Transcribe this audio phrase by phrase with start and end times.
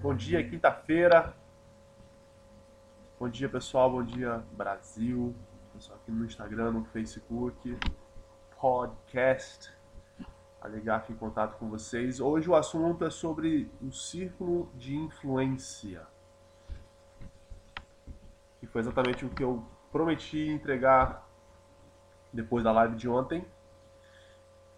[0.00, 1.34] Bom dia, quinta-feira.
[3.18, 3.90] Bom dia, pessoal.
[3.90, 5.34] Bom dia, Brasil.
[5.72, 7.76] Pessoal aqui no Instagram, no Facebook,
[8.60, 9.74] podcast.
[10.60, 12.20] Alegar aqui em contato com vocês.
[12.20, 16.06] Hoje o assunto é sobre o círculo de influência.
[18.60, 21.28] Que foi exatamente o que eu prometi entregar
[22.32, 23.44] depois da live de ontem.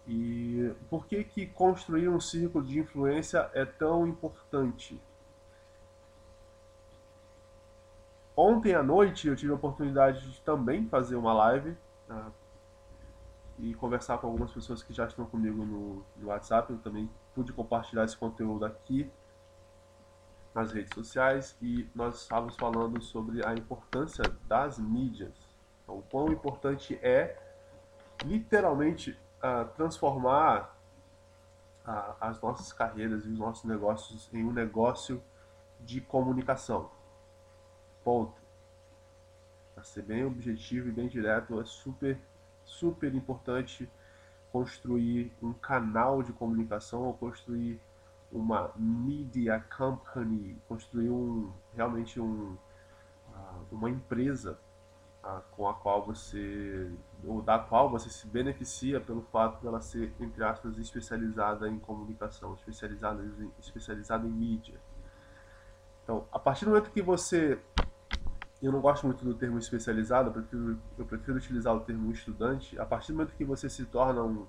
[0.07, 4.99] E por que que construir um círculo de influência é tão importante?
[8.35, 11.75] Ontem à noite eu tive a oportunidade de também fazer uma live
[12.07, 12.31] tá?
[13.59, 16.71] e conversar com algumas pessoas que já estão comigo no, no WhatsApp.
[16.71, 19.11] Eu também pude compartilhar esse conteúdo aqui
[20.53, 25.33] nas redes sociais e nós estávamos falando sobre a importância das mídias.
[25.83, 27.37] Então, o quão importante é
[28.23, 30.77] literalmente uh, transformar
[31.85, 35.21] uh, as nossas carreiras e os nossos negócios em um negócio
[35.79, 36.89] de comunicação.
[38.03, 38.39] Ponto.
[39.73, 42.17] Para ser bem objetivo e bem direto, é super,
[42.65, 43.89] super importante
[44.51, 47.79] construir um canal de comunicação ou construir
[48.31, 52.57] uma media company, construir um, realmente um,
[53.33, 54.57] ah, uma empresa
[55.23, 56.91] ah, com a qual você
[57.25, 62.53] ou da qual você se beneficia pelo fato dela ser entre aspas especializada em comunicação,
[62.55, 64.79] especializada em, especializada em mídia.
[66.03, 67.59] Então, a partir do momento que você
[68.61, 72.79] eu não gosto muito do termo especializado, eu prefiro, eu prefiro utilizar o termo estudante.
[72.79, 74.45] A partir do momento que você se torna um,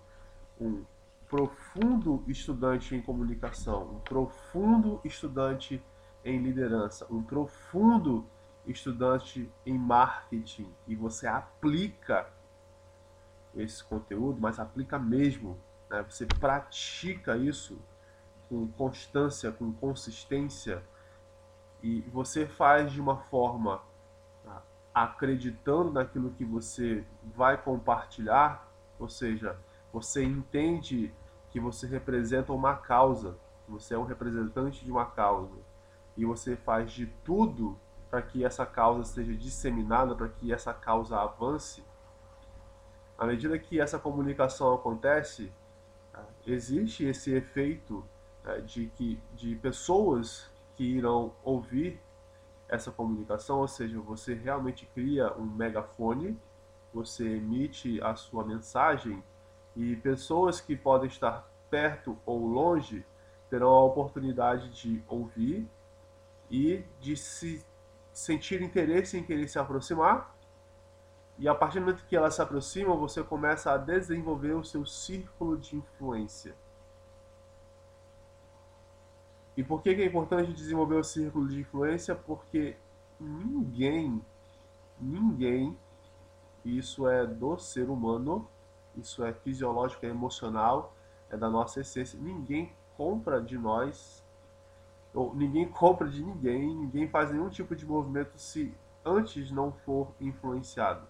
[0.60, 0.84] um
[1.28, 5.82] profundo estudante em comunicação, um profundo estudante
[6.22, 8.26] em liderança, um profundo
[8.66, 12.28] estudante em marketing e você aplica
[13.54, 15.58] esse conteúdo, mas aplica mesmo,
[15.90, 16.04] né?
[16.08, 17.78] você pratica isso
[18.48, 20.82] com constância, com consistência
[21.82, 23.80] e você faz de uma forma
[24.94, 27.04] acreditando naquilo que você
[27.34, 29.58] vai compartilhar, ou seja,
[29.92, 31.12] você entende
[31.50, 33.36] que você representa uma causa,
[33.68, 35.56] você é um representante de uma causa,
[36.16, 37.78] e você faz de tudo
[38.10, 41.82] para que essa causa seja disseminada, para que essa causa avance.
[43.16, 45.50] À medida que essa comunicação acontece,
[46.46, 48.04] existe esse efeito
[48.44, 52.00] né, de que de pessoas que irão ouvir
[52.72, 56.38] essa comunicação, ou seja, você realmente cria um megafone,
[56.92, 59.22] você emite a sua mensagem
[59.76, 63.04] e pessoas que podem estar perto ou longe
[63.50, 65.68] terão a oportunidade de ouvir
[66.50, 67.64] e de se
[68.12, 70.34] sentir interesse em querer se aproximar.
[71.38, 74.86] E a partir do momento que elas se aproximam, você começa a desenvolver o seu
[74.86, 76.54] círculo de influência.
[79.56, 82.14] E por que, é importante desenvolver o círculo de influência?
[82.14, 82.76] Porque
[83.20, 84.24] ninguém,
[84.98, 85.76] ninguém,
[86.64, 88.48] isso é do ser humano,
[88.96, 90.94] isso é fisiológico, é emocional,
[91.30, 92.18] é da nossa essência.
[92.18, 94.24] Ninguém compra de nós,
[95.12, 98.74] ou ninguém compra de ninguém, ninguém faz nenhum tipo de movimento se
[99.04, 101.06] antes não for influenciado.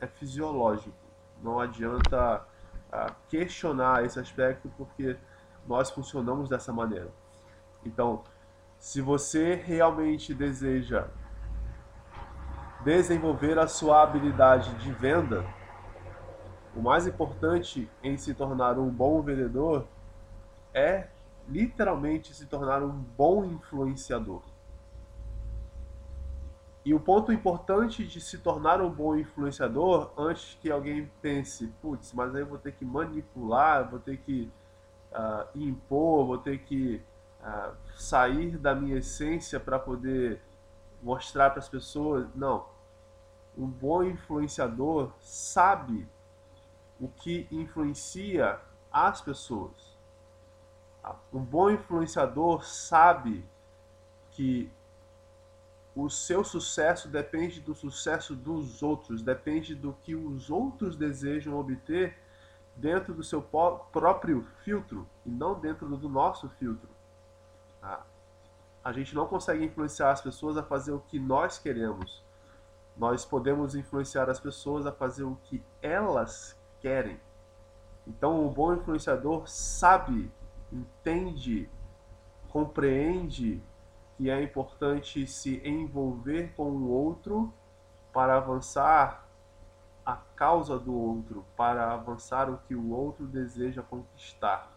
[0.00, 0.96] É fisiológico.
[1.42, 2.46] Não adianta
[2.90, 5.16] ah, questionar esse aspecto porque
[5.66, 7.10] nós funcionamos dessa maneira.
[7.84, 8.22] Então,
[8.78, 11.08] se você realmente deseja
[12.84, 15.44] desenvolver a sua habilidade de venda,
[16.74, 19.86] o mais importante em se tornar um bom vendedor
[20.74, 21.08] é
[21.48, 24.42] literalmente se tornar um bom influenciador.
[26.84, 32.12] E o ponto importante de se tornar um bom influenciador, antes que alguém pense, putz,
[32.12, 34.50] mas aí eu vou ter que manipular, vou ter que
[35.12, 37.02] uh, impor, vou ter que
[37.40, 40.40] uh, sair da minha essência para poder
[41.02, 42.26] mostrar para as pessoas.
[42.34, 42.66] Não.
[43.56, 46.08] Um bom influenciador sabe
[47.00, 48.58] o que influencia
[48.90, 49.92] as pessoas.
[51.32, 53.44] Um bom influenciador sabe
[54.30, 54.70] que
[55.94, 62.16] o seu sucesso depende do sucesso dos outros, depende do que os outros desejam obter
[62.76, 66.88] dentro do seu próprio filtro e não dentro do nosso filtro.
[67.80, 68.04] Tá?
[68.82, 72.24] A gente não consegue influenciar as pessoas a fazer o que nós queremos.
[72.96, 77.20] Nós podemos influenciar as pessoas a fazer o que elas querem.
[78.06, 80.30] Então, o bom influenciador sabe,
[80.72, 81.70] entende,
[82.48, 83.62] compreende
[84.16, 87.52] que é importante se envolver com o outro
[88.12, 89.21] para avançar
[90.04, 94.72] a causa do outro para avançar o que o outro deseja conquistar.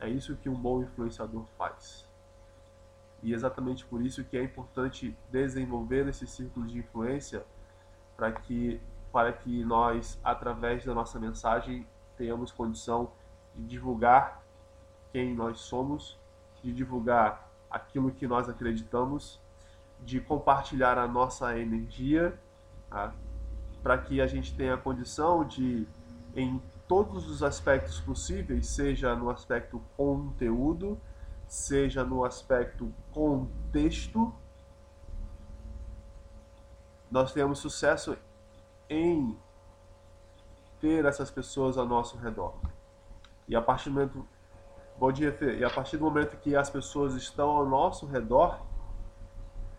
[0.00, 2.08] É isso que um bom influenciador faz.
[3.22, 7.44] E exatamente por isso que é importante desenvolver esse círculo de influência
[8.16, 8.80] para que
[9.12, 11.86] para que nós através da nossa mensagem
[12.16, 13.12] tenhamos condição
[13.54, 14.42] de divulgar
[15.12, 16.18] quem nós somos,
[16.62, 19.40] de divulgar aquilo que nós acreditamos,
[20.00, 22.36] de compartilhar a nossa energia,
[22.90, 23.14] tá?
[23.84, 25.86] Para que a gente tenha a condição de,
[26.34, 30.98] em todos os aspectos possíveis, seja no aspecto conteúdo,
[31.46, 34.34] seja no aspecto contexto,
[37.10, 38.16] nós tenhamos sucesso
[38.88, 39.38] em
[40.80, 42.54] ter essas pessoas ao nosso redor.
[43.46, 44.26] E a partir do momento
[44.96, 45.58] Bom dia, Fê.
[45.58, 48.60] E a partir do momento que as pessoas estão ao nosso redor,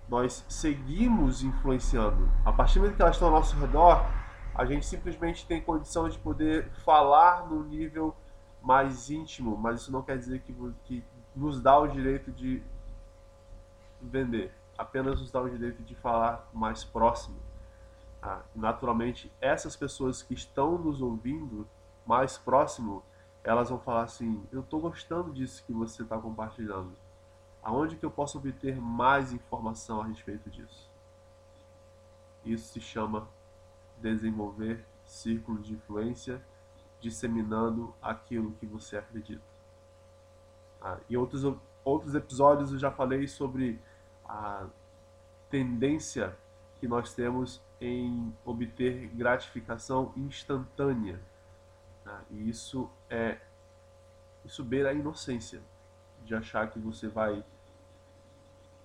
[0.07, 2.29] nós seguimos influenciando.
[2.43, 4.05] A partir do momento que elas estão ao nosso redor,
[4.53, 8.15] a gente simplesmente tem condição de poder falar no nível
[8.61, 10.55] mais íntimo, mas isso não quer dizer que,
[10.85, 11.03] que
[11.35, 12.63] nos dá o direito de
[14.01, 17.37] vender, apenas nos dá o direito de falar mais próximo.
[18.21, 21.67] Ah, naturalmente, essas pessoas que estão nos ouvindo
[22.05, 23.03] mais próximo,
[23.43, 26.93] elas vão falar assim: Eu estou gostando disso que você está compartilhando.
[27.65, 30.89] Aonde que eu posso obter mais informação a respeito disso?
[32.45, 33.27] Isso se chama
[33.97, 36.41] desenvolver círculo de influência,
[37.01, 39.44] disseminando aquilo que você acredita.
[40.81, 41.44] Ah, em outros,
[41.83, 43.81] outros episódios eu já falei sobre
[44.23, 44.67] a
[45.50, 46.38] tendência
[46.79, 51.19] que nós temos em obter gratificação instantânea
[52.06, 52.21] Tá?
[52.29, 53.39] E isso é
[54.45, 55.59] isso beira a inocência
[56.23, 57.44] de achar que você vai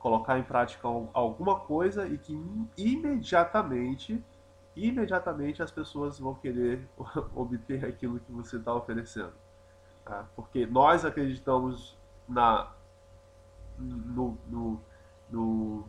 [0.00, 2.32] colocar em prática alguma coisa e que
[2.76, 4.24] imediatamente
[4.74, 6.88] imediatamente as pessoas vão querer
[7.34, 9.32] obter aquilo que você está oferecendo
[10.04, 10.26] tá?
[10.34, 11.96] porque nós acreditamos
[12.28, 12.72] na
[13.78, 14.80] no, no,
[15.30, 15.84] no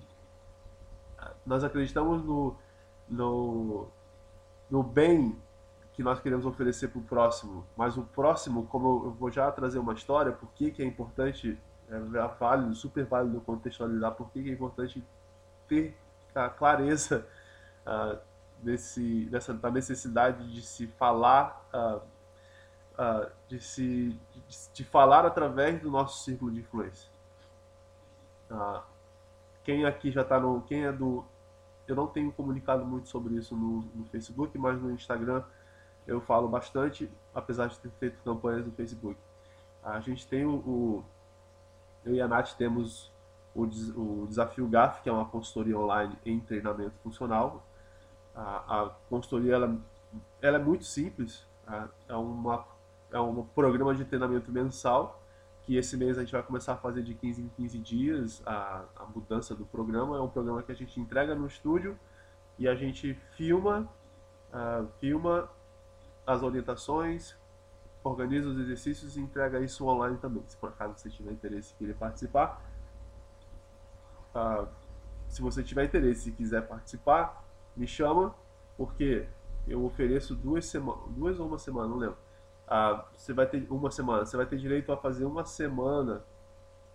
[1.46, 2.56] nós acreditamos no,
[3.08, 3.88] no,
[4.70, 5.38] no bem
[5.94, 7.66] que nós queremos oferecer para o próximo.
[7.76, 11.60] Mas o próximo, como eu vou já trazer uma história, por que, é importante,
[11.92, 15.04] é válido, super válido contextualizar, por que é importante
[15.68, 15.98] ter
[16.34, 17.28] a clareza
[17.86, 18.18] uh,
[18.60, 21.98] desse, dessa, da necessidade de se falar, uh,
[22.98, 24.18] uh, de, se,
[24.48, 27.10] de, de, falar através do nosso círculo de influência.
[29.64, 30.62] quem aqui já está no.
[30.62, 31.26] Quem é do.
[31.88, 35.44] Eu não tenho comunicado muito sobre isso no, no Facebook, mas no Instagram
[36.08, 39.20] eu falo bastante, apesar de ter feito campanhas no Facebook.
[39.84, 41.06] A gente tem o, o
[42.06, 43.12] eu e a Nath temos
[43.54, 47.66] o, o Desafio GAF, que é uma consultoria online em treinamento funcional.
[48.36, 49.78] A, a consultoria ela,
[50.42, 51.90] ela é muito simples, tá?
[52.08, 52.66] é, uma,
[53.12, 55.22] é um programa de treinamento mensal
[55.64, 58.84] que esse mês a gente vai começar a fazer de 15 em 15 dias a,
[58.96, 60.18] a mudança do programa.
[60.18, 61.98] É um programa que a gente entrega no estúdio
[62.58, 63.88] e a gente filma,
[64.52, 65.50] uh, filma
[66.26, 67.36] as orientações,
[68.04, 70.44] organiza os exercícios e entrega isso online também.
[70.48, 72.62] Se por acaso você tiver interesse e querer participar,
[74.36, 74.68] uh,
[75.28, 77.46] se você tiver interesse e quiser participar,
[77.76, 78.36] me chama,
[78.78, 79.28] porque
[79.68, 82.18] eu ofereço duas semanas, duas ou uma semana, não lembro.
[82.68, 86.24] Uh, você vai ter uma semana, você vai ter direito a fazer uma semana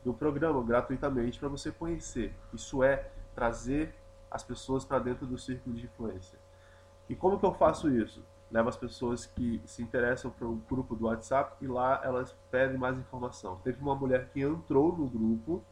[0.05, 2.34] do programa gratuitamente para você conhecer.
[2.53, 3.94] Isso é trazer
[4.31, 6.39] as pessoas para dentro do círculo de influência.
[7.08, 8.25] E como que eu faço isso?
[8.50, 12.79] Leva as pessoas que se interessam para o grupo do WhatsApp e lá elas pedem
[12.79, 13.56] mais informação.
[13.65, 15.62] Teve uma mulher que entrou no grupo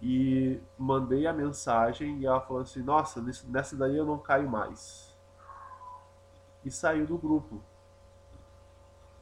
[0.00, 5.16] e mandei a mensagem e ela falou assim: Nossa, nessa daí eu não caio mais.
[6.64, 7.60] E saiu do grupo.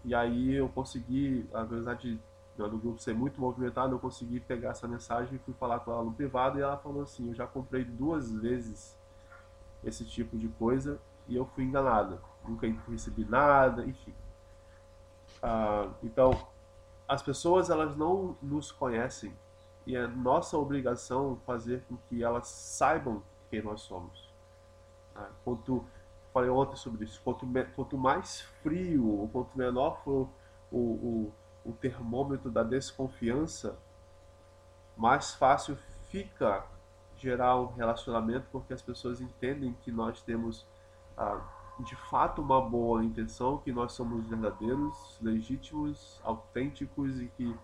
[0.04, 2.18] E aí eu consegui, apesar de
[2.56, 6.04] do grupo ser muito movimentado, eu consegui pegar essa mensagem e fui falar com ela
[6.04, 8.98] no privado e ela falou assim: Eu já comprei duas vezes
[9.82, 14.14] esse tipo de coisa e eu fui enganada nunca recebi nada, enfim.
[15.42, 16.48] Ah, então,
[17.08, 19.32] as pessoas elas não nos conhecem
[19.86, 24.30] e é nossa obrigação fazer com que elas saibam quem nós somos.
[25.14, 25.84] Ah, quanto
[26.32, 30.28] falei ontem sobre isso, quanto, quanto mais frio, quanto menor for
[30.70, 31.32] o, o,
[31.64, 33.76] o termômetro da desconfiança,
[34.96, 35.76] mais fácil
[36.08, 36.64] fica
[37.16, 40.66] gerar um relacionamento porque as pessoas entendem que nós temos
[41.80, 47.56] de fato uma boa intenção, que nós somos verdadeiros, legítimos, autênticos e que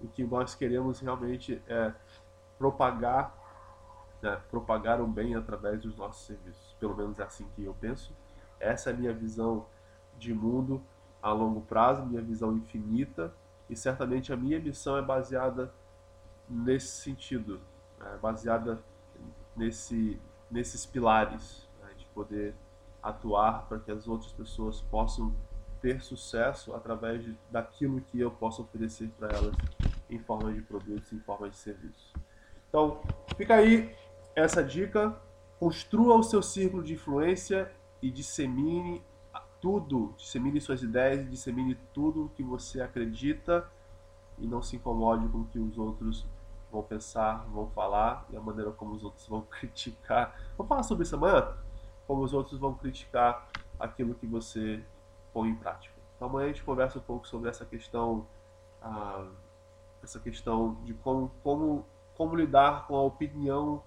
[0.00, 1.92] o que nós queremos realmente é
[2.58, 3.34] propagar,
[4.20, 6.76] né, propagar o bem através dos nossos serviços.
[6.78, 8.14] Pelo menos é assim que eu penso.
[8.60, 9.66] Essa é a minha visão
[10.18, 10.82] de mundo
[11.22, 13.34] a longo prazo, minha visão infinita
[13.68, 15.72] E certamente a minha missão é baseada
[16.46, 17.58] nesse sentido,
[17.98, 18.18] né?
[18.20, 18.82] baseada
[19.56, 20.20] nesse,
[20.50, 21.88] nesses pilares, né?
[21.96, 22.54] de poder
[23.04, 25.34] atuar para que as outras pessoas possam
[25.82, 29.54] ter sucesso através de, daquilo que eu posso oferecer para elas
[30.08, 32.14] em forma de produtos, em forma de serviço.
[32.68, 33.02] Então,
[33.36, 33.94] fica aí
[34.34, 35.14] essa dica.
[35.60, 37.70] Construa o seu círculo de influência
[38.02, 39.02] e dissemine
[39.60, 43.66] tudo, dissemine suas ideias, dissemine tudo que você acredita
[44.38, 46.26] e não se incomode com o que os outros
[46.70, 50.38] vão pensar, vão falar e a maneira como os outros vão criticar.
[50.56, 51.56] Vou falar sobre isso amanhã,
[52.06, 54.82] como os outros vão criticar aquilo que você
[55.32, 55.94] põe em prática.
[56.16, 58.26] Então amanhã a gente conversa um pouco sobre essa questão,
[58.80, 59.26] ah,
[60.02, 61.84] essa questão de como, como,
[62.16, 63.82] como lidar com a opinião,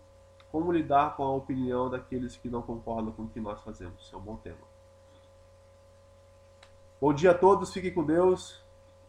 [0.51, 4.01] como lidar com a opinião daqueles que não concordam com o que nós fazemos.
[4.01, 4.77] Isso é um bom tema.
[6.99, 8.65] Bom dia a todos, fiquem com Deus.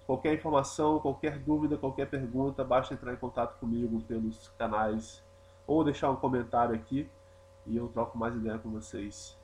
[0.07, 5.23] Qualquer informação, qualquer dúvida, qualquer pergunta, basta entrar em contato comigo pelos canais
[5.67, 7.11] ou deixar um comentário aqui
[7.69, 9.39] e eu troco mais ideia com vocês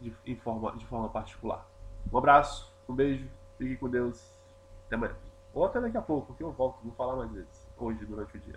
[0.00, 1.66] de, em forma, de forma particular.
[2.12, 4.36] Um abraço, um beijo, fiquem com Deus,
[4.86, 5.16] até amanhã.
[5.54, 8.40] Ou até daqui a pouco, que eu volto, vou falar mais vezes, hoje, durante o
[8.40, 8.48] dia.